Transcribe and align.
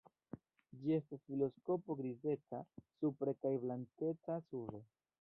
Ĝi 0.79 0.95
estas 0.97 1.21
filoskopo 1.27 1.97
grizeca 2.01 2.65
supre 2.99 3.39
kaj 3.47 3.55
blankeca 3.67 4.43
sube. 4.51 4.87